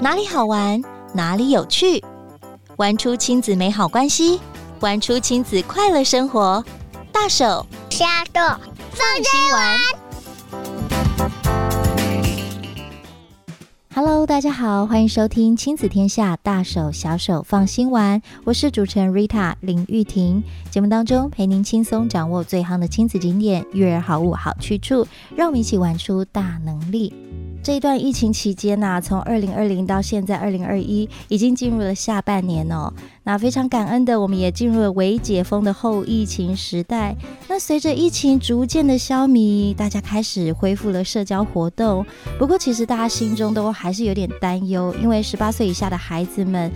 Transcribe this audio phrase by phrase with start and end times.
[0.00, 0.80] 哪里好玩，
[1.12, 2.02] 哪里有趣，
[2.76, 4.40] 玩出亲子美好关系，
[4.80, 6.64] 玩出亲子快乐生活。
[7.12, 8.40] 大手小手
[8.92, 9.78] 放心玩。
[13.94, 18.20] Hello，大家好，欢迎收听亲子天下大手小手放心玩。
[18.44, 20.42] 我是主持人 Rita 林玉婷。
[20.70, 27.14] 节目当中陪您轻松掌握最夯的亲子景点、育儿好物、好去处，让我们一起玩出大能力。
[27.66, 32.92] 这一段疫情期间呐、从二零二零到现在二零二一，已经进入了下半年哦。
[33.24, 37.16] 那非常感恩的，我们也进入了微解封的后疫情时代。
[37.48, 42.06] 那随着疫情逐渐的消弭，大家开始恢复了社交活动。
[42.38, 46.70] 不过，其实大家心中都还是有点担忧，因为十八岁以下的孩子们。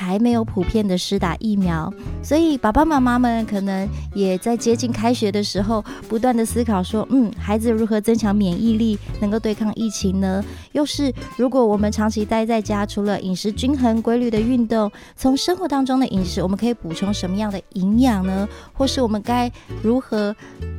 [0.00, 10.42] 还没有普遍的施打疫苗，所以爸爸妈妈们可能也在接近开学的时候，不断的思考说，嗯，孩子如何增强免疫力，能够对抗疫情呢？
[10.72, 18.48] 又是如果我们长期待在家，除了饮食均衡、规律的运动，从生活当中的饮食，我们可以补充什么样的营养呢？
[18.72, 19.52] 或是我们该
[19.82, 20.34] 如何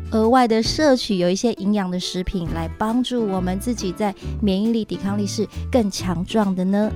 [0.10, 6.92] 额外的摄取有一些营养的食品，来帮助我们自己在免疫力、抵抗力是更强壮的呢？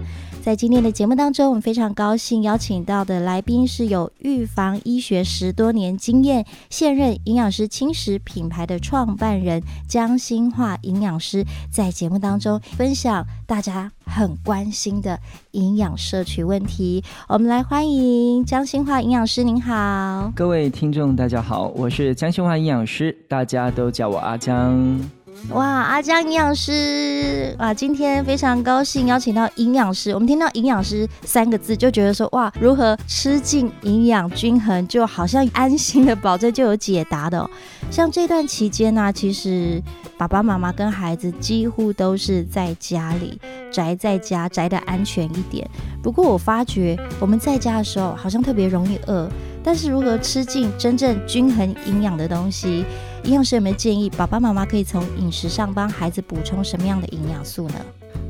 [0.46, 15.20] 在今天的节目当中，我们非常高兴邀请到的来宾是有预防医学十多年经验、现任营养师轻食品牌的创办人江欣樺营养师，在节目当中分享大家很关心的
[15.54, 17.04] 营养摄取问题。
[17.28, 20.32] 我们来欢迎江欣樺营养师，您好。
[20.36, 25.10] 各位听众，大家好，我是江欣樺营养师，大家都叫我阿江。
[25.52, 30.12] 哇，阿江营养师，哇，今天非常高兴邀请到营养师。
[30.12, 37.48] 我们听到营养师三个字，就觉得说，哇，如何吃进营养均衡，就好像安心的保证就有解答的。
[37.92, 39.82] 像这段期间呢，其实
[40.18, 43.40] 爸爸妈妈跟孩子几乎都是在家里
[43.72, 45.70] 宅在家，宅得安全一点。
[46.02, 49.30] 不过我发觉我们在家的时候，好像特别容易饿。
[49.64, 52.86] 但是如何吃进真正均衡营养的东西？
[53.26, 57.76] 营养师有没有建议爸爸妈妈可以从饮食上帮孩子补充什么样的营养素呢？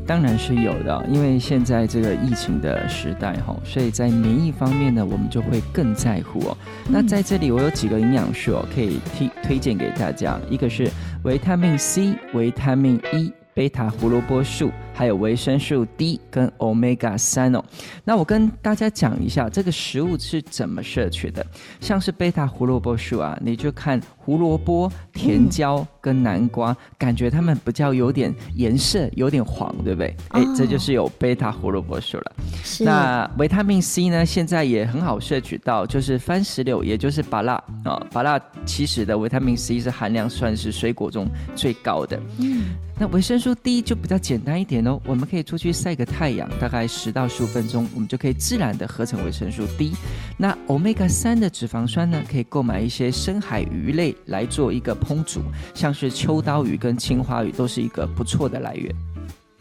[0.08, 6.58] 当然是有的，因为现在这个疫情的时代哈，所以在免疫方面呢，我们就会更在乎哦。
[6.88, 10.90] 那在这里我有几个营养素哦，可以推推荐给大家，一个是
[11.24, 13.34] 维他命 C、维他命 E。
[13.54, 17.62] 贝塔胡萝卜素，还有维生素 D 跟 Omega 三哦。
[18.06, 21.46] 那我跟大家讲一下这个食物是怎么摄取的。
[21.82, 30.16] 像是贝塔胡萝卜素啊，你就看胡萝卜、甜椒跟南瓜，嗯、感觉它们比较有点颜色，有点黄，对不对？
[30.30, 32.32] 哎、哦，这就是有贝塔胡萝卜素了。
[32.64, 32.86] 是。
[32.86, 37.54] 那维他命 C 呢，现在也很好摄取到，就是番石榴，也就是芭乐
[37.84, 42.18] 啊，芭乐其实的维他命 C 是含量算是水果中最高的。
[42.40, 42.76] 嗯。
[42.98, 49.94] 那维生素 D 就比较简单一点我们可以出去晒个太阳，大概十到十五分钟，我们就可以自然的合成维生素 D。
[50.38, 55.42] 那 Omega 三的脂肪酸呢，可以购买一些深海鱼类来做一个烹煮，
[55.74, 58.94] 像是秋刀鱼跟青花鱼都是一个不错的来源。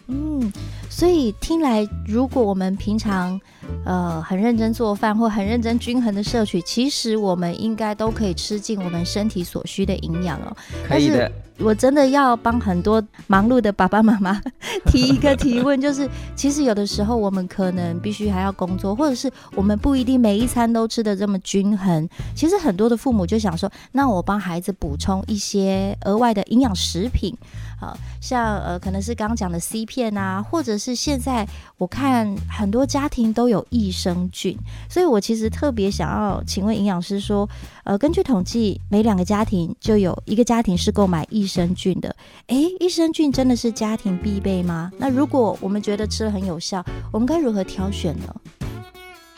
[0.09, 0.53] 嗯，
[0.94, 3.38] 所以听来，如果我们平常
[3.84, 10.56] 呃很认真做饭或很认真均衡的摄取，其实我们应该都可以吃进我们身体所需的营养哦。
[10.87, 11.31] 可以的。
[11.60, 14.43] 我真的要帮很多忙碌的爸爸妈妈
[14.87, 22.09] 提一个提问，就是其实有的时候我们可能必须还要工作，或者是我们不一定每一餐都吃的这么均衡。
[22.34, 27.32] 其实很多的父母就想说，那我帮孩子补充一些额外的营养食品，
[27.78, 34.55] 好像呃可能是刚刚讲的 C 片啊，或者是是现在我看很多家庭都有益生菌，
[34.91, 37.49] 所以我其实特别想要请问营养师说，
[37.84, 41.55] 呃，根据统计，每两个家庭就有一个家庭是购买益。
[41.55, 42.17] 生菌的，
[42.49, 44.91] 诶，益生菌真的是家庭必备吗？
[44.99, 48.34] 那如果我们觉得吃了很有效，我们该如何挑选呢？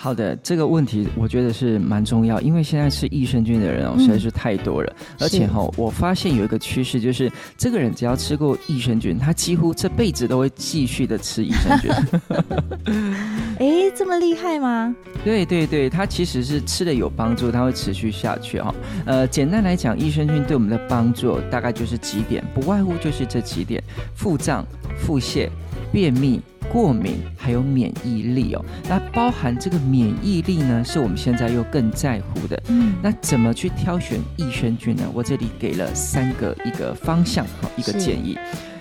[0.07, 7.29] 好的，这个问题我觉得是蛮重要，因为现在吃益生菌的人哦实在是太多了，嗯、而且哈、哦，我发现有一个趋势，就是
[7.59, 11.91] 这个人只要吃过益生菌，他几乎这辈子都会继续的吃益生菌。
[13.59, 14.95] 哎，这么厉害吗？
[15.25, 18.75] 对对对，他其实是吃的有帮助，他会持续下去哈、哦。
[19.07, 23.83] 呃，简单来讲，益生菌对我们的帮助大概就是几点，不外乎就是这几点：
[24.15, 24.65] 腹胀、
[24.97, 25.49] 腹泻、
[25.93, 26.41] 便秘。
[26.73, 32.61] 过敏还有免疫力哦，那包含这个免疫力呢，是我们现在又更在乎的。
[32.69, 35.05] 嗯，那怎么去挑选益生菌呢？
[35.15, 38.37] 我这里给了三个一个方向哈，一个建议，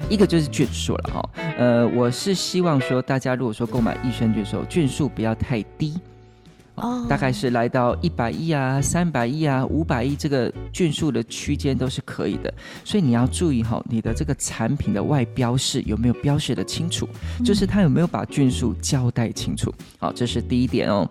[0.09, 1.29] 一个就是菌数了哈。
[1.59, 5.93] 呃，我是希望说大家如果说购买益生菌的时候，菌数不要太低。
[6.75, 12.53] 哦，大概是来到一百亿啊、三百亿啊、五百亿这个菌数的区间都是可以的。
[12.83, 17.07] 所以你要注意哈，你的这个产品的外标示有没有标示的清楚，
[17.43, 19.73] 就是它有没有把菌数交代清楚。
[19.97, 21.09] 好，这是第一点哦。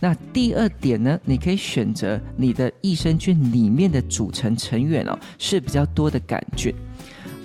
[0.00, 6.74] 那第二点呢，你可以选择你的益生菌里面的组成成员哦，是比较多的杆菌，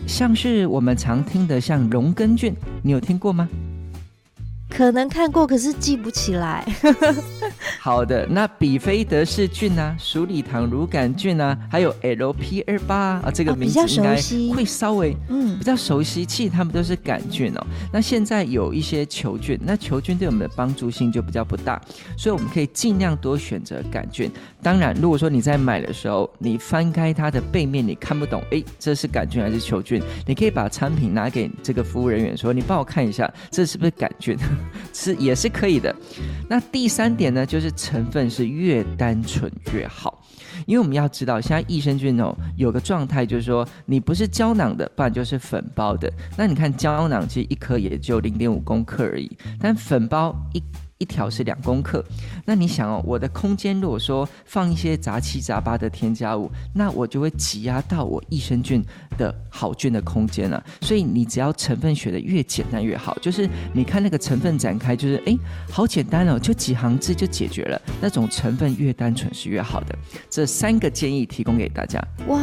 [0.08, 3.48] 像是我们常听的像荣根菌，你有听过吗？
[4.70, 6.66] 可能看过，可是记不起来。
[7.88, 14.16] 好的，那比菲德氏菌啊，鼠李糖乳杆菌啊，还有 LP 二八啊，这个名字应该
[14.54, 17.66] 会稍微嗯比较熟悉，其实它们都是杆菌哦。
[17.94, 21.82] 那现在有一些球菌，那球菌对我们的帮助性就比较不大，
[22.18, 24.30] 所以我们可以尽量多选择杆菌。
[24.62, 30.04] 当然，如果说你在买的时候，你翻开它的背面，你看不懂，哎，这是杆菌还是球菌？
[30.26, 34.38] 你可以把产品拿给这个服务人员说，你帮我看一下，这是不是杆菌？
[34.94, 35.96] 是也是可以的。
[36.50, 40.22] 那第三点呢，就是成分是越单纯越好，
[40.66, 46.12] 因为我们要知道，现在益生菌哦有个状态，就是说你不是胶囊的，不然就是粉包的。
[46.36, 50.62] 那你看胶囊其实一颗也就零点五公克而已，但粉包一。
[50.98, 52.04] 一条是两公克，
[52.46, 58.84] 那你想哦，我的空间如果说放一些杂七杂八的添加物，那我就会挤压到我益生菌
[59.18, 60.64] 的好菌的空间了。
[60.82, 65.38] 所以你只要成分选的越简单越好，就是你看那个成分展开，就是哎，
[65.70, 67.80] 好简单哦，就几行字就解决了。
[68.02, 69.96] 那种成分越单纯是越好的。
[70.30, 72.04] 这三个建议提供给大家。
[72.28, 72.40] 哇，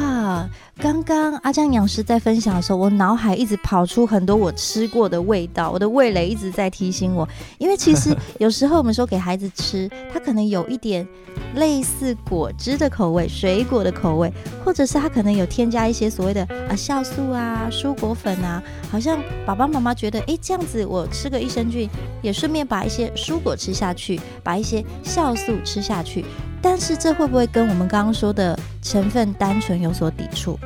[0.79, 7.29] 刚刚阿江营养师在分享的时候，我脑海一直跑出很多我吃过的味道，我的味蕾一直在提醒我，
[7.59, 8.15] 因为其实。
[8.39, 11.07] 有时候我们说给孩子吃，他可能有一点
[11.55, 14.33] 类似果汁的口味、水果的口味，
[14.65, 21.89] 或者是他可能有添加一些所谓的啊酵素啊、蔬果粉啊，好像爸爸妈妈觉得，哎，这样子我吃个益生菌，
[22.23, 26.25] 也顺便把一些蔬果吃下去，把一些酵素吃下去，
[26.65, 30.59] 但是这会不会跟我们刚刚说的成分单纯有所抵触？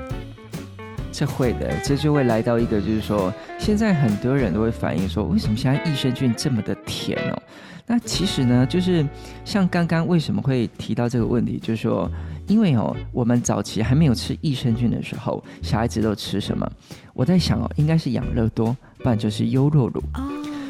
[1.11, 7.43] 这会的，这就会来到一个，就是说，现在很多人都会反映说，为什么现在益生菌这么的甜哦？
[7.85, 9.05] 那其实呢，就是
[9.45, 12.09] 像刚刚为什么会提到这个问题，就是说，
[12.47, 16.71] 因为哦，我们早期还没有吃益生菌的时候，小孩子都吃什么？
[17.13, 20.01] 我在想哦，应该是养乐多，不然就是优酪乳。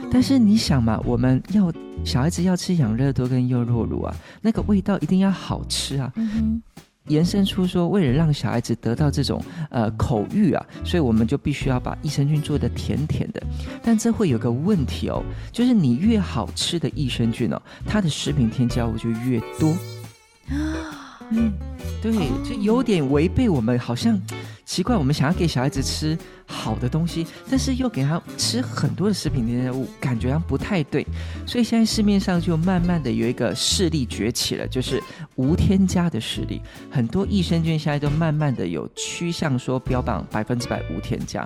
[0.08, 0.10] 哦。
[0.12, 1.72] 但是你想嘛，我们要
[2.04, 6.12] 小孩子要吃养乐多跟优酪乳啊，那个味道一定要好吃啊。
[6.16, 6.62] 嗯。
[7.08, 13.42] 延伸出说，为了让小孩子得到这种呃口欲啊，所以我们就必须要把益生菌做的甜甜的。
[13.82, 19.70] 但这会有个问题哦，就是你越好吃的益生菌哦，它的食品添加物就越多。
[20.54, 21.52] 啊，嗯，
[22.00, 22.12] 对，
[22.44, 24.20] 就有点违背我们好像。
[24.64, 31.06] 奇怪，我们想要给小孩子吃好的东西，但是又给他吃很多的食品添加物，感觉上不太对。
[31.46, 35.02] 所以现在市面上就慢慢的有一个势力崛起了，就是
[35.36, 36.60] 无添加的势力。
[36.90, 41.40] 很多益生菌现在都慢慢的有趋向说标榜百分之百无添加。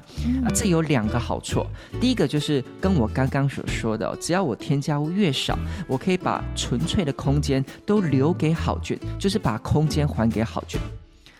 [0.44, 1.64] 啊，这有两个好处。
[2.00, 5.56] 第一个就是跟我刚刚所说的，只要我添加物越少，
[5.86, 10.78] 我可以把纯粹的空间都留给好菌，就是把空空间还给好菌。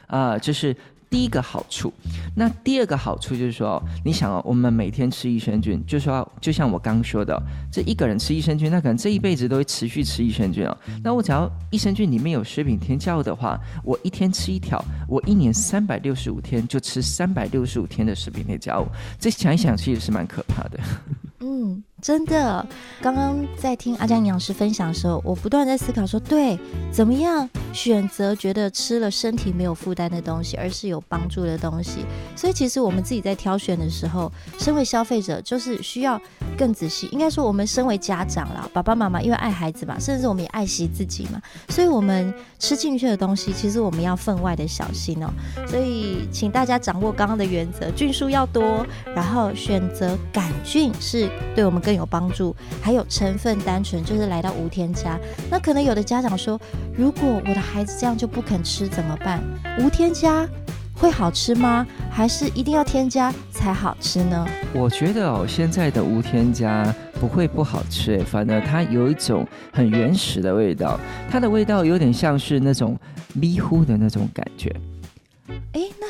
[0.07, 0.75] 啊，就是。
[1.13, 1.93] 第一个好处，
[2.35, 7.39] 那第二个好处就是说，你想哦，我们每天吃益生菌，就是说，就像我刚说的，
[7.71, 10.75] 这一个人吃益生菌，那可能这一辈子都会持续吃益生菌哦。
[11.05, 18.87] 那我只要益生菌里面有食品添加物的话，我一天吃一条，我一年三百六十五天就吃三百六十五天的食品添加物，
[19.21, 20.81] 这想一想其实是蛮可怕的。
[21.41, 21.85] 嗯。
[22.03, 22.67] 真的，
[23.01, 26.59] 刚刚在听阿江营养师分享的时候，我不断在思考说，对，
[26.93, 32.05] 怎么样选择觉得吃了身体没有负担的东西，而是有帮助的东西。
[32.35, 36.21] 所以其实我们自己在挑选的时候，身为消费者就是需要
[36.59, 37.09] 更仔细。
[37.13, 45.31] 应该说，我们身为家长啦，爸爸妈妈因为爱孩子嘛，甚至我们也爱惜自己嘛，所以我们吃进去的东西，其实我们要分外的小心哦。
[45.69, 55.21] 所以请大家掌握刚刚的原则，菌数要多，然后选择杆菌是对我们更更有帮助，还有成分单纯，就是来到无添加。
[55.51, 56.59] 那可能有的家长说，
[56.97, 59.45] 如果我的孩子这样就不肯吃怎么办？
[59.79, 60.49] 无添加
[60.95, 61.87] 会好吃吗？
[62.11, 64.47] 还是一定要添加才好吃呢？
[64.73, 66.83] 我觉得哦，现在的无添加
[67.21, 70.99] 不会不好吃，反而它有一种很原始的味道，
[71.31, 72.99] 它的味道有点像是那种
[73.35, 74.75] 迷糊的那种感觉。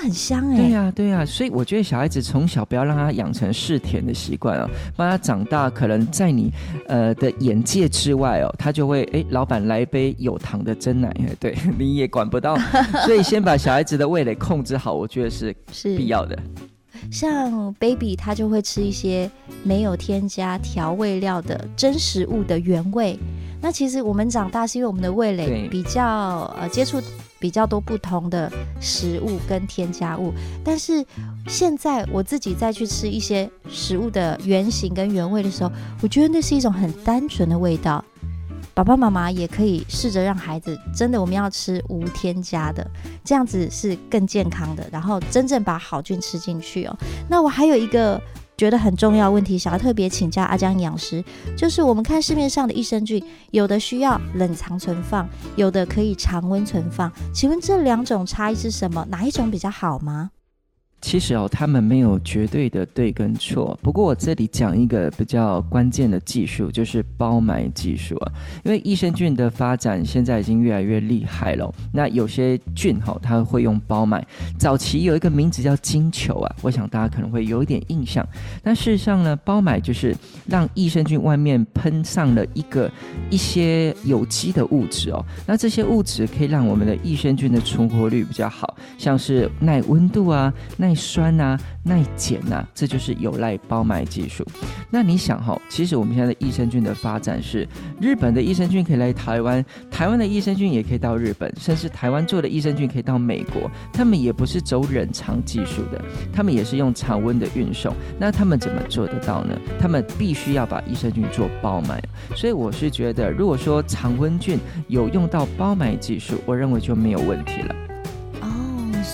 [0.02, 0.56] 很香哎！
[0.56, 6.52] 对呀、啊，对呀、啊，所以我觉得小孩子从小不要让他养成嗜甜的习惯哦，帮他长大，可能在你
[6.88, 12.56] 呃的眼界之外哦，他就会哎，老板来一杯有糖的真奶，对，你也管不到，
[13.06, 16.38] 所以先把小孩子的味蕾控制好，我觉得是是必要的。
[17.10, 19.28] 像 baby 他就会吃一些
[19.64, 23.18] 没有添加调味料的真食物的原味。
[23.60, 27.00] 那其实我们长大是因为我们的味蕾比较呃接触
[27.42, 28.48] 比较多不同的
[28.80, 30.32] 食物跟添加物，
[30.64, 31.04] 但是
[31.48, 38.04] 现在我自己再去吃一些食物的原型跟原味的时候，我觉得那是一种很单纯的味道。
[38.74, 42.88] 爸爸妈妈也可以试着让孩子真的，我们要吃无添加的，
[43.24, 46.96] 这样子是更健康的，然后真正把好菌吃进去哦。
[47.28, 48.18] 那我还有一个
[48.62, 51.20] 觉得很重要问题，想要特别请教阿江营养师，
[51.56, 59.04] 就是我们看市面上的益生菌，有的需要冷藏存放，有的可以常温存放，请问这两种差异是什么？
[59.10, 60.30] 哪一种比较好吗？
[61.02, 63.78] 其实哦，他们没有绝对的对跟错。
[63.82, 68.32] 不过我这里讲一个比较关键的技术，就是包埋技术啊。
[68.64, 71.70] 因为益生菌的发展现在已经越来越厉害了。
[71.92, 74.24] 那有些菌哈，它会用包埋。
[74.56, 78.26] 早期有一个名字叫金球啊，我想大家可能会有一点印象。
[78.62, 80.16] 但事实上呢，包埋就是
[80.46, 82.90] 让益生菌外面喷上了一个
[83.28, 85.24] 一些有机的物质哦。
[85.46, 94.46] 那这些物质可以让我们的益生菌的存活率比较好，像是耐温度啊，耐耐酸啊，耐碱啊，这就是有赖包埋技术。
[94.90, 97.66] 那你想哈，其实我们现在的益生菌的发展是，
[97.98, 103.70] 日本的益生菌可以来台湾，台湾的益生菌也可以到日本，甚至台湾做的益生菌可以到美国。
[103.90, 105.98] 他们也不是走冷藏技术的，
[106.30, 107.94] 他们也是用常温的运送。
[108.18, 109.58] 那他们怎么做得到呢？
[109.80, 112.02] 他们必须要把益生菌做包埋。
[112.36, 114.58] 所以我是觉得，如果说常温菌
[114.88, 117.74] 有用到包埋技术，我认为就没有问题了。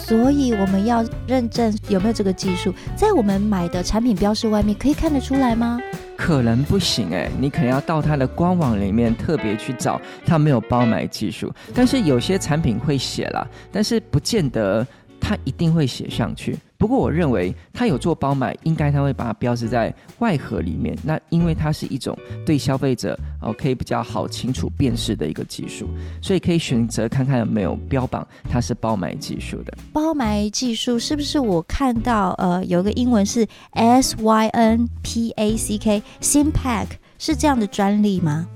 [0.08, 5.78] 所以我们要认证有没有这个技术，在我们买的产品标识外面可以看得出来吗？
[6.16, 11.52] 可能不行哎，你可能要到它的官网里面特别去找，它没有包买技术。
[11.74, 14.86] 但是有些产品会写啦，但是不见得
[15.20, 16.56] 它一定会写上去。
[16.78, 20.96] 不过我认为它有做包埋，应该它会把它标志在外盒里面。
[21.02, 22.16] 那因为它是一种
[22.46, 25.88] 对消费者哦可以比较好清楚辨识的一个技术，
[26.22, 29.76] 所以可以选择看看有没有标榜它是包埋技术的。
[29.92, 36.86] 包埋技术是不是我看到呃有个英文是 S Y N P A C K Synpack
[37.18, 38.46] 是这样的专利吗？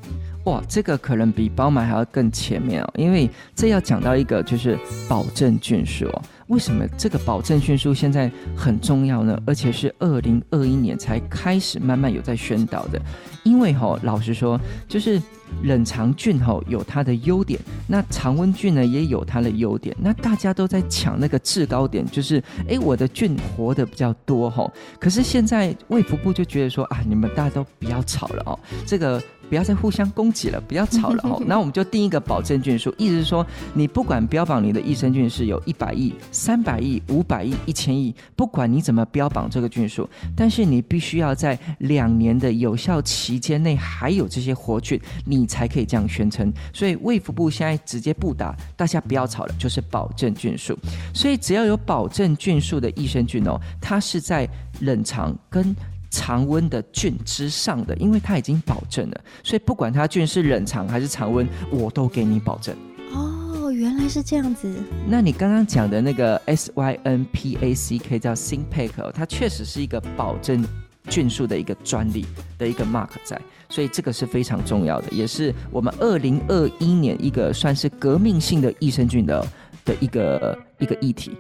[0.45, 6.23] 哇，这个可能比包埋还要更前面哦，因为这要讲到一个就是保证菌数哦。
[6.53, 9.41] 为什么这个保证菌数现在很重要呢？
[9.47, 13.01] 而且是二零二一年才开始慢慢有在宣导的。
[13.43, 15.19] 因为哈，老实说，就是
[15.63, 19.97] 冷藏菌哈有它的优点，那常温菌呢也有它的优点。
[19.99, 22.37] 那大家都在抢那个制高点，就是
[22.69, 24.71] 哎，我的菌活得比较多哈。
[25.01, 29.21] 可是现在卫福部就觉得说啊，你们大家都不要吵了哦，这个。
[29.53, 31.39] 不要再互相攻击了，不要吵了 哦。
[31.45, 46.51] 那我们就定一个保证菌数，意思是说，你不管标榜你的益生菌是有一百亿、三百亿、五百亿、一千亿，不管你怎么标榜这个菌数，但是你必须要在两年的有效期间内还有这些活菌，你才可以这样宣称。
[46.73, 50.75] 所以卫福部现在直接不打，大家不要吵了，就是保证菌数。
[51.13, 54.49] 所以只要有保证菌数的益生菌哦，它是在
[54.81, 55.77] 冷藏跟。
[56.13, 62.77] 常温的菌之上的，因为它已经保证了，所以不管它菌是冷藏还是常温，我都给你保证。
[63.15, 64.71] 哦，原来是这样子。
[65.09, 70.63] 那你刚刚讲的那个 S Y N P A C K 叫 Synpack，它确实是一个保证
[71.09, 72.27] 菌数的一个专利
[72.59, 73.41] 的一个 mark 在，
[73.71, 79.47] 所以这个是非常重要的，也是我们二零二一年一个算是革命性的益生菌的
[79.85, 81.33] 的一个一个议题。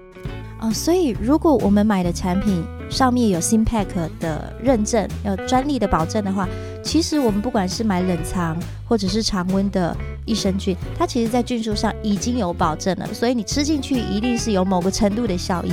[0.62, 3.88] 哦，所以如果我们买的产品上面有 Simpack
[4.21, 6.49] 的认证，有专利的保证的话，
[6.85, 8.57] 其实我们不管是买冷藏
[8.88, 15.73] 或者是常温的益生菌，它其实在菌数上已经有保证了，所以你吃进去一定是有某个程度的效益。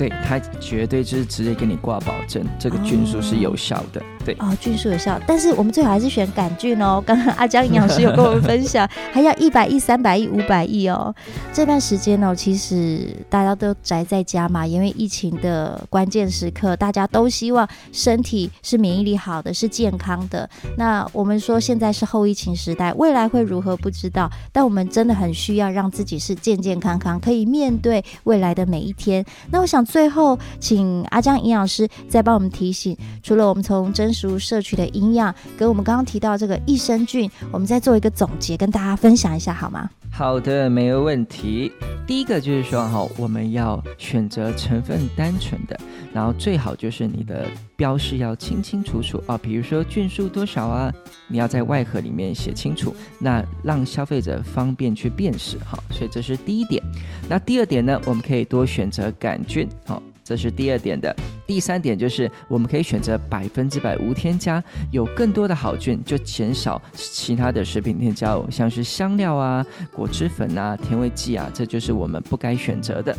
[0.00, 4.00] 对，他绝对就是直接给你挂保证，这个菌素是有效的。
[4.00, 7.02] 哦对哦，菌素有效，但是我们最好还是选杆菌哦。
[7.06, 11.14] 刚刚阿江营养师有跟我们分享， 还要一百亿、三百亿、五百亿哦。
[11.54, 20.48] 这段时间呢，其实大家都宅在家嘛，因为疫情的关键时刻，大家都希望身体是免疫力好的，是健康的。
[20.76, 29.24] 那我们说现在是后疫情时代，未来会如何不知道，但我们真的很需要让自己是健健康康，可以面对未来的每一天。
[29.50, 39.90] 那我想最后请阿江营养师再帮我们提醒，除了我们从真食物摄取的营养，跟我们刚刚提到这个益生菌，我们再做一个总结，跟大家分享一下好吗？
[40.12, 41.72] 好的，没有问题。
[42.10, 45.78] 第一个就是说哈，我们要选择成分单纯的，
[46.12, 50.92] 然后最好就是你的标示要清清楚楚啊，比如说菌数多少啊，
[51.28, 55.78] 你要在外盒里面写清楚，那让消费者方便去辨识哈。
[55.92, 56.82] 所以这是第一点。
[57.28, 61.14] 那第二点呢，我们可以多选择杆菌，哈，这是第二点的。
[61.50, 73.12] 第三点就是我们可以选择百分之百无添加，有更多的好菌，就减少其他的食品添加物，像是香料啊、果汁粉啊、甜味剂啊，这就是我们不该选择的。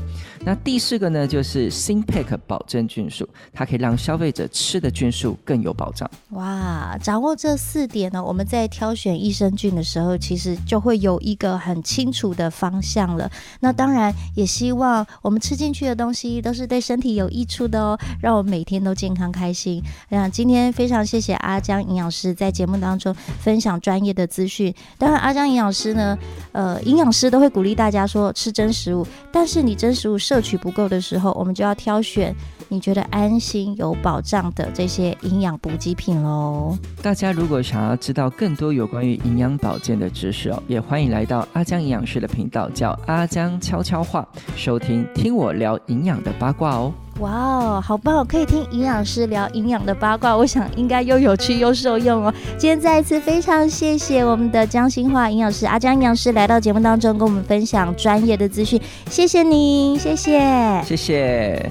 [0.46, 6.10] 那第四个呢，就是 Zinc 保证菌数，它可以让消费者吃的菌数更有保障。
[6.30, 13.30] 哇，掌握这四点呢，我们在挑选益生菌的时候，其实就会有一个很清楚的方向了。
[13.60, 19.84] 那当然也希望我们吃进去的东西都是对身体有益处的哦，让我每天都健康开心。
[20.10, 24.74] 那今天非常谢谢阿江营养师在节目当中分享专业的资讯。
[24.98, 26.18] 当然，阿江营养师呢，
[26.52, 32.36] 呃，营养师都会鼓励大家说吃真食物，但是你真食物摄取不够的时候，我们就要挑选
[32.72, 36.74] 你觉得安心有保障的这些营养补给品喽。
[37.02, 44.26] 大家如果想要知道更多有关于营养保健的知识哦，也欢迎来到阿江营养师的频道，叫阿江悄悄话，
[44.56, 46.94] 收听听我聊营养的八卦哦。
[47.20, 48.26] 哇哦，好棒！
[48.26, 52.34] 可以听营养师聊营养的八卦，我想应该又有趣又受用哦。
[52.58, 58.82] 今天再一次非常谢谢我们的江新华营养师阿江营养师来到节目当中，跟我们分享专业的资讯。
[59.10, 61.70] 谢谢您，谢谢，谢谢，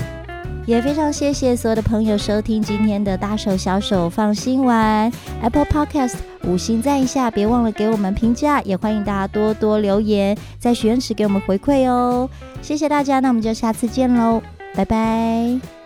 [0.67, 5.11] 也非常谢谢所有的朋友收听今天的大手小手放心玩
[5.43, 6.15] Apple Podcast
[6.45, 12.29] 五星赞一下，别忘了给我们评价，也欢迎大家多多留言，在许愿池给我们回馈哦。
[12.63, 14.41] 谢谢大家，那我们就下次见喽。
[14.75, 15.80] 拜拜。